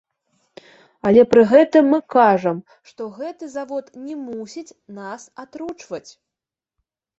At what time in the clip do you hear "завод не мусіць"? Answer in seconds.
3.57-4.77